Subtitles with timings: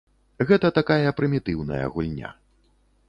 [0.51, 2.33] Гэта такая прымітыўная гульня.